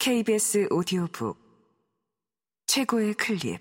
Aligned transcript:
KBS 0.00 0.68
오디오북. 0.70 1.36
최고의 2.66 3.14
클립. 3.14 3.58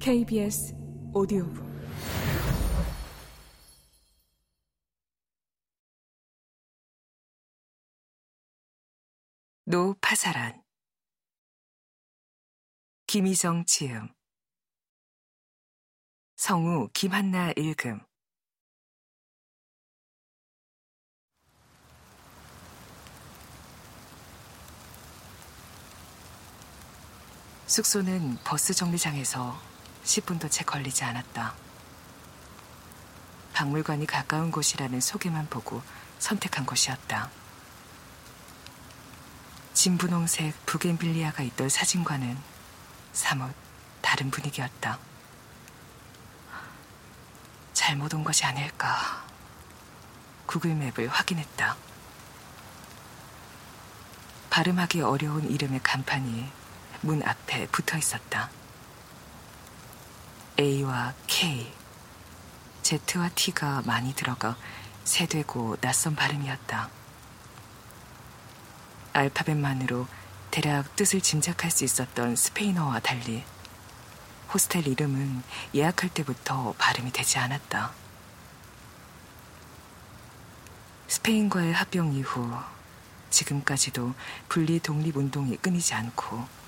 KBS 0.00 0.76
오디오북. 1.12 1.66
노파사란. 9.64 10.62
김희정 13.08 13.64
지음. 13.66 14.08
성우 16.36 16.90
김한나 16.94 17.52
읽음 17.56 18.11
숙소는 27.72 28.36
버스 28.44 28.74
정류장에서 28.74 29.58
10분도 30.04 30.50
채 30.50 30.62
걸리지 30.62 31.04
않았다. 31.04 31.54
박물관이 33.54 34.04
가까운 34.04 34.50
곳이라는 34.50 35.00
소개만 35.00 35.48
보고 35.48 35.80
선택한 36.18 36.66
곳이었다. 36.66 37.30
진분홍색 39.72 40.66
부겐빌리아가 40.66 41.42
있던 41.44 41.70
사진과는 41.70 42.36
사뭇 43.14 43.54
다른 44.02 44.30
분위기였다. 44.30 44.98
잘못 47.72 48.12
온 48.12 48.22
것이 48.22 48.44
아닐까. 48.44 49.24
구글맵을 50.44 51.08
확인했다. 51.08 51.78
발음하기 54.50 55.00
어려운 55.00 55.50
이름의 55.50 55.80
간판이 55.82 56.61
문 57.02 57.22
앞에 57.22 57.66
붙어 57.66 57.98
있었다. 57.98 58.48
A와 60.58 61.14
K, 61.26 61.72
Z와 62.82 63.28
T가 63.34 63.82
많이 63.84 64.14
들어가 64.14 64.56
세되고 65.04 65.76
낯선 65.80 66.14
발음이었다. 66.14 66.88
알파벳만으로 69.12 70.06
대략 70.52 70.94
뜻을 70.94 71.20
짐작할 71.20 71.70
수 71.70 71.84
있었던 71.84 72.36
스페인어와 72.36 73.00
달리 73.00 73.44
호스텔 74.52 74.86
이름은 74.86 75.42
예약할 75.74 76.10
때부터 76.10 76.74
발음이 76.78 77.10
되지 77.10 77.38
않았다. 77.38 77.90
스페인과의 81.08 81.72
합병 81.72 82.12
이후 82.12 82.56
지금까지도 83.30 84.14
분리 84.48 84.78
독립 84.78 85.16
운동이 85.16 85.56
끊이지 85.56 85.94
않고 85.94 86.61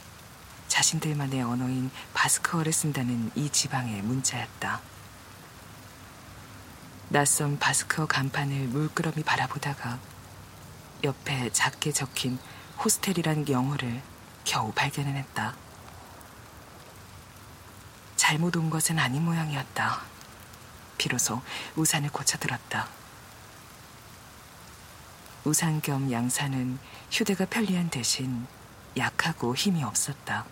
자신들만의 0.74 1.40
언어인 1.40 1.88
바스크어를 2.14 2.72
쓴다는 2.72 3.30
이 3.36 3.48
지방의 3.48 4.02
문자였다. 4.02 4.80
낯선 7.10 7.60
바스크어 7.60 8.06
간판을 8.06 8.66
물끄러미 8.66 9.22
바라보다가 9.22 10.00
옆에 11.04 11.52
작게 11.52 11.92
적힌 11.92 12.40
호스텔이란 12.82 13.48
영어를 13.48 14.02
겨우 14.42 14.72
발견해냈다. 14.72 15.54
잘못 18.16 18.56
온 18.56 18.68
것은 18.68 18.98
아닌 18.98 19.24
모양이었다. 19.24 20.00
비로소 20.98 21.40
우산을 21.76 22.10
고쳐들었다. 22.10 22.88
우산 25.44 25.80
겸 25.80 26.10
양산은 26.10 26.80
휴대가 27.12 27.44
편리한 27.44 27.90
대신 27.90 28.48
약하고 28.96 29.54
힘이 29.54 29.84
없었다. 29.84 30.46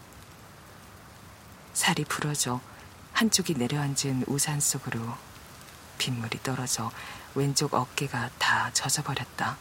살이 1.73 2.05
부러져 2.05 2.61
한쪽이 3.13 3.55
내려앉은 3.55 4.25
우산 4.27 4.61
속으로 4.61 5.17
빗물이 5.99 6.43
떨어져 6.43 6.91
왼쪽 7.35 7.75
어깨가 7.75 8.31
다 8.39 8.71
젖어버렸다. 8.73 9.57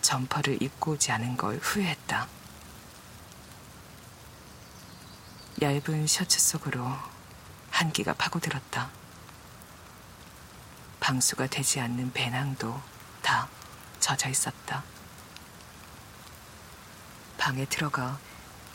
점퍼를 0.00 0.62
입고 0.62 0.92
오지 0.92 1.12
않은 1.12 1.36
걸 1.36 1.58
후회했다. 1.58 2.28
얇은 5.62 6.06
셔츠 6.06 6.38
속으로 6.38 6.86
한기가 7.70 8.14
파고들었다. 8.14 8.90
방수가 11.00 11.46
되지 11.48 11.80
않는 11.80 12.12
배낭도 12.12 12.80
다 13.22 13.48
젖어 14.00 14.28
있었다. 14.28 14.82
방에 17.38 17.64
들어가 17.66 18.18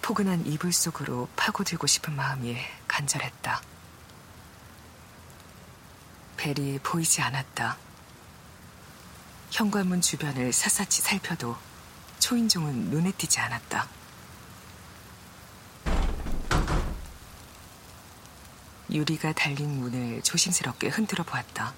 포근한 0.01 0.45
이불 0.47 0.73
속으로 0.73 1.29
파고들고 1.35 1.85
싶은 1.87 2.15
마음이 2.15 2.57
간절했다. 2.87 3.61
벨이 6.37 6.79
보이지 6.79 7.21
않았다. 7.21 7.77
현관문 9.51 10.01
주변을 10.01 10.51
샅샅이 10.51 11.01
살펴도 11.01 11.55
초인종은 12.19 12.89
눈에 12.89 13.11
띄지 13.11 13.39
않았다. 13.39 13.87
유리가 18.91 19.33
달린 19.33 19.79
문을 19.79 20.21
조심스럽게 20.23 20.89
흔들어 20.89 21.23
보았다. 21.23 21.73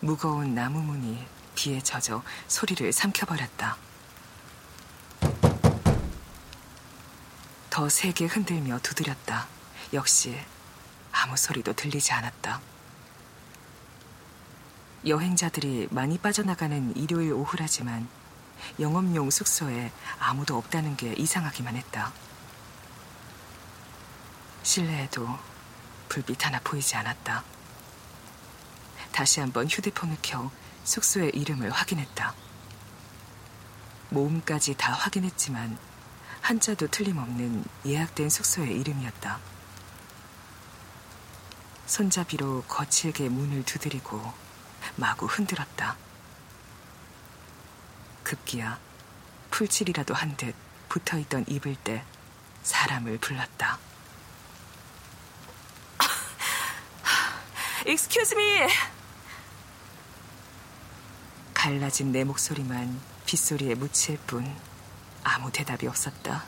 무거운 0.00 0.54
나무 0.54 0.80
문이 0.80 1.24
비에 1.54 1.80
젖어 1.80 2.22
소리를 2.48 2.92
삼켜버렸다. 2.92 3.76
더 7.74 7.88
세게 7.88 8.26
흔들며 8.26 8.78
두드렸다. 8.84 9.48
역시 9.94 10.38
아무 11.10 11.36
소리도 11.36 11.72
들리지 11.72 12.12
않았다. 12.12 12.60
여행자들이 15.04 15.88
많이 15.90 16.16
빠져나가는 16.16 16.96
일요일 16.96 17.32
오후라지만 17.32 18.08
영업용 18.78 19.28
숙소에 19.28 19.90
아무도 20.20 20.56
없다는 20.56 20.96
게 20.96 21.14
이상하기만 21.14 21.74
했다. 21.74 22.12
실내에도 24.62 25.26
불빛 26.08 26.46
하나 26.46 26.60
보이지 26.60 26.94
않았다. 26.94 27.42
다시 29.10 29.40
한번 29.40 29.66
휴대폰을 29.66 30.18
켜 30.22 30.48
숙소의 30.84 31.30
이름을 31.30 31.70
확인했다. 31.70 32.34
모음까지 34.10 34.76
다 34.76 34.92
확인했지만 34.92 35.76
한자도 36.44 36.88
틀림없는 36.88 37.64
예약된 37.86 38.28
숙소의 38.28 38.78
이름이었다. 38.78 39.40
손잡이로 41.86 42.64
거칠게 42.68 43.30
문을 43.30 43.64
두드리고 43.64 44.20
마구 44.96 45.24
흔들었다. 45.24 45.96
급기야 48.24 48.78
풀칠이라도 49.50 50.12
한 50.12 50.36
듯 50.36 50.54
붙어있던 50.90 51.46
입을 51.48 51.76
때 51.76 52.04
사람을 52.62 53.16
불렀다. 53.18 53.78
Excuse 57.86 58.36
me! 58.36 58.68
갈라진 61.54 62.12
내 62.12 62.22
목소리만 62.24 63.00
빗소리에 63.24 63.76
묻힐 63.76 64.18
뿐 64.26 64.54
아무 65.24 65.50
대답이 65.50 65.86
없었다. 65.88 66.44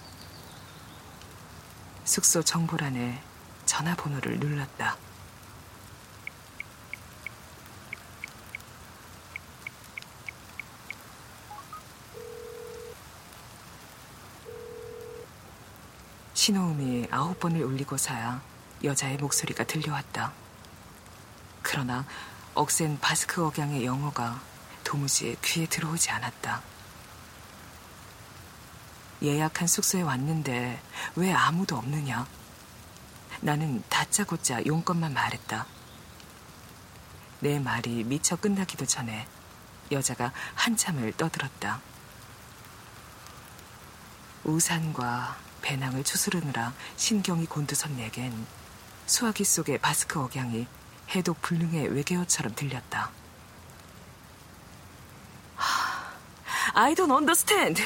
숙소 2.05 2.43
정보란에 2.43 3.21
전화번호를 3.65 4.39
눌렀다. 4.39 4.97
신호음이 16.35 17.09
아홉 17.11 17.41
번을 17.41 17.65
울리고서야 17.65 18.41
여자의 18.85 19.17
목소리가 19.17 19.65
들려왔다. 19.65 20.33
그러나 21.63 22.05
억센 22.55 23.01
바스크 23.01 23.45
억양의 23.45 23.85
영어가 23.85 24.41
도무지 24.85 25.37
귀에 25.43 25.67
들어오지 25.67 26.11
않았다. 26.11 26.76
예약한 29.23 29.67
숙소에 29.67 30.03
왔는데 30.03 30.81
왜 31.17 31.33
아무도 31.33 31.77
없느냐? 31.77 32.27
나는 33.41 33.83
다짜고짜 33.89 34.65
용건만 34.67 35.13
말했다. 35.15 35.67
내 37.41 37.59
말이 37.59 38.05
미처 38.05 38.37
끝나기도 38.37 38.87
전에 38.87 39.27
여자가 39.93 40.33
한참을 40.55 41.13
떠들었다. 41.13 41.81
우산과 44.45 45.37
배낭을 45.63 46.05
추스르느라 46.05 46.73
신경이 46.97 47.47
곤두선 47.47 47.97
내겐 47.97 48.47
수화기 49.07 49.45
속의 49.45 49.79
바스크 49.79 50.21
억양이 50.21 50.67
해독 51.11 51.41
불능의 51.43 51.89
외계어처럼 51.95 52.55
들렸다. 52.55 53.11
I 56.75 56.95
don't 56.95 57.11
understand. 57.11 57.83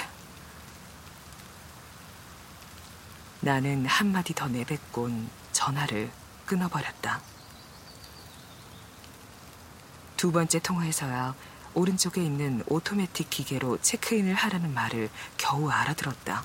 나는 3.42 3.86
한마디 3.86 4.34
더 4.34 4.48
내뱉곤 4.48 5.30
전화를 5.52 6.10
끊어버렸다. 6.44 7.22
두 10.16 10.30
번째 10.30 10.58
통화에서야 10.58 11.34
오른쪽에 11.72 12.22
있는 12.22 12.62
오토매틱 12.66 13.30
기계로 13.30 13.78
체크인을 13.80 14.34
하라는 14.34 14.74
말을 14.74 15.08
겨우 15.38 15.70
알아들었다. 15.70 16.44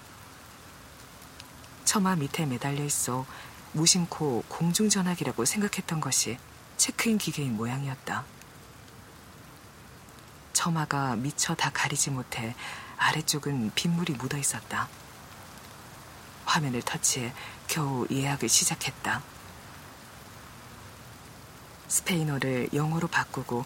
처마 1.83 2.15
밑에 2.15 2.45
매달려 2.45 2.83
있어 2.85 3.25
무심코 3.73 4.45
공중전화기라고 4.47 5.43
생각했던 5.43 5.99
것이 5.99 6.37
체크인 6.77 7.17
기계인 7.17 7.57
모양이었다. 7.57 8.23
처마가 10.53 11.17
미처 11.17 11.55
다 11.55 11.69
가리지 11.73 12.11
못해 12.11 12.55
아래쪽은 12.97 13.73
빗물이 13.75 14.13
묻어 14.13 14.37
있었다. 14.37 14.87
화면을 16.45 16.81
터치해 16.81 17.33
겨우 17.67 18.07
예약을 18.09 18.47
시작했다. 18.49 19.21
스페인어를 21.87 22.69
영어로 22.73 23.07
바꾸고 23.07 23.65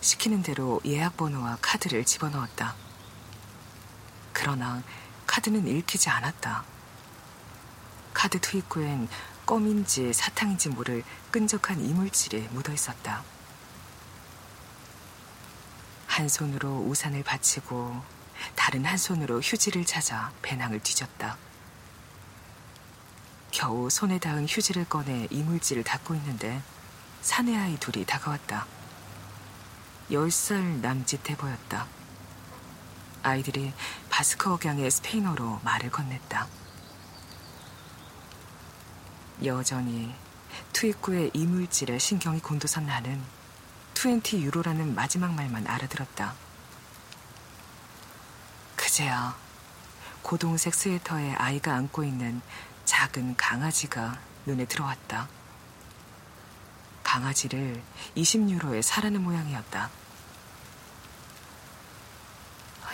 시키는 0.00 0.42
대로 0.42 0.80
예약 0.84 1.16
번호와 1.16 1.58
카드를 1.60 2.04
집어넣었다. 2.04 2.74
그러나 4.32 4.82
카드는 5.26 5.66
읽히지 5.66 6.08
않았다. 6.08 6.64
카드 8.14 8.40
투입구엔 8.40 9.08
껌인지 9.46 10.12
사탕인지 10.12 10.70
모를 10.70 11.04
끈적한 11.30 11.84
이물질이 11.84 12.48
묻어 12.50 12.72
있었다. 12.72 13.22
한 16.06 16.28
손으로 16.28 16.84
우산을 16.86 17.22
받치고 17.22 18.02
다른 18.56 18.84
한 18.84 18.96
손으로 18.96 19.40
휴지를 19.40 19.84
찾아 19.84 20.32
배낭을 20.42 20.80
뒤졌다. 20.80 21.36
겨우 23.60 23.90
손에 23.90 24.18
닿은 24.18 24.46
휴지를 24.48 24.86
꺼내 24.86 25.28
이물질을 25.30 25.84
닦고 25.84 26.14
있는데 26.14 26.62
사내 27.20 27.54
아이 27.54 27.76
둘이 27.78 28.06
다가왔다. 28.06 28.66
열 30.10 30.30
살 30.30 30.80
남짓해 30.80 31.36
보였다. 31.36 31.86
아이들이 33.22 33.74
바스크 34.08 34.50
억양의 34.50 34.90
스페인어로 34.90 35.60
말을 35.62 35.90
건넸다. 35.90 36.46
여전히 39.44 40.14
투입구의 40.72 41.32
이물질에 41.34 41.98
신경이 41.98 42.40
곤두선 42.40 42.86
나는 42.86 43.22
20 43.94 44.40
유로라는 44.40 44.94
마지막 44.94 45.34
말만 45.34 45.66
알아들었다. 45.66 46.32
그제야 48.74 49.36
고동색 50.22 50.74
스웨터에 50.74 51.34
아이가 51.34 51.74
안고 51.74 52.04
있는 52.04 52.40
작은 52.84 53.36
강아지가 53.36 54.18
눈에 54.46 54.64
들어왔다. 54.64 55.28
강아지를 57.02 57.82
20유로에 58.16 58.82
사라는 58.82 59.22
모양이었다. 59.22 59.90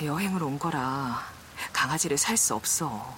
여행을 0.02 0.42
온 0.42 0.58
거라 0.58 1.26
강아지를 1.72 2.18
살 2.18 2.36
수 2.36 2.54
없어. 2.54 3.16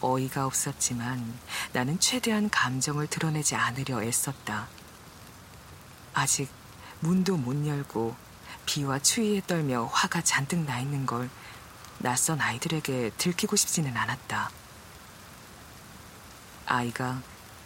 어이가 0.00 0.46
없었지만 0.46 1.38
나는 1.72 1.98
최대한 1.98 2.48
감정을 2.50 3.08
드러내지 3.08 3.56
않으려 3.56 4.02
애썼다. 4.02 4.68
아직 6.14 6.48
문도 7.00 7.36
못 7.36 7.66
열고 7.66 8.16
비와 8.64 9.00
추위에 9.00 9.42
떨며 9.46 9.86
화가 9.86 10.22
잔뜩 10.22 10.60
나 10.60 10.78
있는 10.78 11.04
걸 11.04 11.28
낯선 11.98 12.40
아이들에게 12.40 13.10
들키고 13.18 13.56
싶지는 13.56 13.96
않았다. 13.96 14.50
아이가 16.66 17.20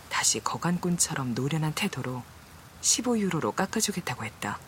다시 0.08 0.40
거간꾼처럼 0.40 1.34
노련한 1.34 1.75
태도로 1.75 2.23
15유로로 2.81 3.55
깎아주겠다고 3.55 4.25
했다. 4.25 4.58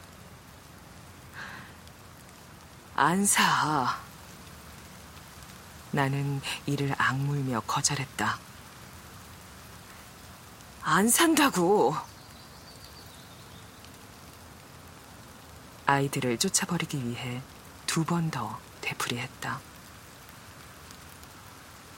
안 2.94 3.24
사. 3.26 3.98
나는 5.92 6.40
이를 6.66 6.94
악물며 6.98 7.60
거절했다. 7.60 8.38
안 10.82 11.08
산다고. 11.08 11.96
아이들을 15.86 16.38
쫓아버리기 16.38 17.06
위해 17.06 17.42
두 17.86 18.04
번 18.04 18.30
더 18.30 18.58
되풀이했다. 18.84 19.60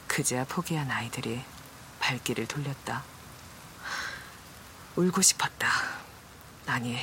그제야 0.07 0.45
포기한 0.45 0.91
아이들이 0.91 1.43
발길을 1.99 2.47
돌렸다. 2.47 3.03
울고 4.95 5.21
싶었다. 5.21 5.69
아니, 6.67 6.99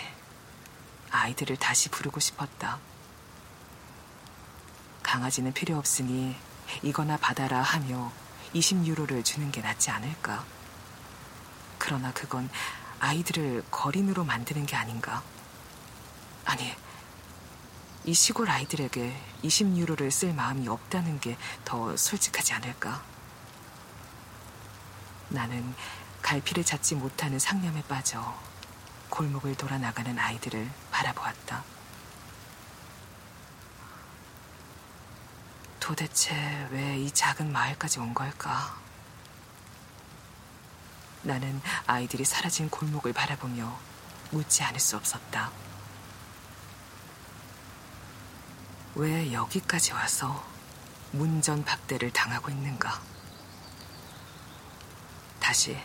아이들을 1.12 1.57
다시 1.57 1.89
부르고 1.89 2.19
싶었다. 2.19 2.80
강아지는 5.03 5.53
필요 5.53 5.77
없으니 5.77 6.35
이거나 6.81 7.18
받아라 7.18 7.62
하며 7.62 8.12
20유로를 8.56 9.24
주는 9.24 9.51
게 9.51 9.62
낫지 9.62 9.91
않을까. 9.91 10.45
그러나 11.77 12.12
그건 12.13 12.50
아이들을 13.00 13.65
거린으로 13.69 14.24
만드는 14.24 14.65
게 14.65 14.75
아닌가. 14.75 15.21
아니, 16.45 16.74
이 18.06 18.14
시골 18.14 18.50
아이들에게 18.50 19.16
20유로를 19.44 20.12
쓸 20.12 20.34
마음이 20.34 20.68
없다는 20.68 21.20
게 21.20 21.38
더 21.64 21.96
솔직하지 21.96 22.54
않을까? 22.54 23.02
나는 25.30 25.74
갈피를 26.22 26.64
잡지 26.64 26.96
못하는 26.96 27.40
상념에 27.40 27.82
빠져 27.84 28.38
골목을 29.10 29.56
돌아 29.56 29.78
나가는 29.78 30.18
아이들을 30.18 30.70
바라보았다. 30.92 31.64
도대체 35.80 36.34
왜 36.72 36.98
이 36.98 37.12
작은 37.12 37.52
마을까지 37.52 38.00
온 38.00 38.14
걸까? 38.14 38.78
나는 41.24 41.62
아이들이 41.88 42.24
사라진 42.26 42.70
골목을 42.70 43.14
바라보며 43.14 43.78
묻지 44.32 44.64
않을 44.64 44.80
수 44.80 44.95
없었다. 44.98 45.52
왜 48.95 49.33
여기까지 49.33 49.92
와서 49.94 50.45
문전박대를 51.12 52.12
당하고 52.12 52.52
있는가? 52.52 53.02
다시 55.40 55.78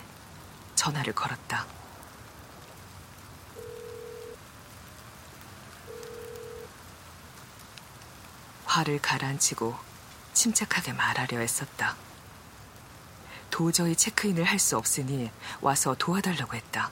전화를 0.75 1.13
걸었다. 1.13 1.65
화를 8.65 8.99
가라앉히고 9.01 9.75
침착하게 10.33 10.93
말하려 10.93 11.39
했었다. 11.39 11.95
도저히 13.49 13.95
체크인을 13.95 14.43
할 14.43 14.59
수 14.59 14.77
없으니 14.77 15.31
와서 15.61 15.95
도와달라고 15.97 16.55
했다. 16.55 16.91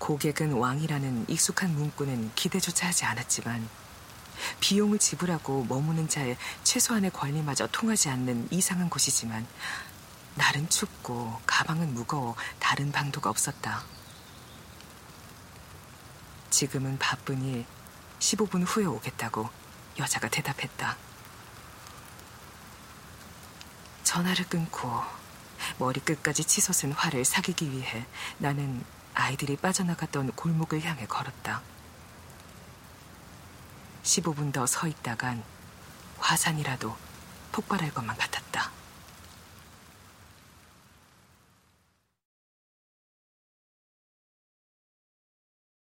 고객은 0.00 0.52
왕이라는 0.52 1.26
익숙한 1.28 1.70
문구는 1.74 2.32
기대조차 2.34 2.88
하지 2.88 3.04
않았지만 3.04 3.66
비용을 4.60 4.98
지불하고 4.98 5.64
머무는 5.64 6.08
자의 6.08 6.36
최소한의 6.62 7.10
권리마저 7.10 7.66
통하지 7.68 8.08
않는 8.10 8.48
이상한 8.50 8.90
곳이지만 8.90 9.46
날은 10.36 10.68
춥고 10.68 11.40
가방은 11.46 11.94
무거워 11.94 12.34
다른 12.58 12.90
방도가 12.92 13.30
없었다. 13.30 13.84
지금은 16.50 16.98
바쁘니 16.98 17.66
15분 18.18 18.64
후에 18.66 18.84
오겠다고 18.84 19.48
여자가 19.98 20.28
대답했다. 20.28 20.96
전화를 24.02 24.46
끊고 24.48 25.02
머리끝까지 25.78 26.44
치솟은 26.44 26.92
화를 26.92 27.24
사귀기 27.24 27.72
위해 27.72 28.06
나는 28.38 28.84
아이들이 29.14 29.56
빠져나갔던 29.56 30.32
골목을 30.32 30.82
향해 30.82 31.06
걸었다. 31.06 31.62
15분 34.04 34.52
더 34.52 34.64
서 34.64 34.86
있다간 34.86 35.42
화산이라도 36.18 36.94
폭발할 37.52 37.92
것만 37.92 38.16
같았다. 38.16 38.43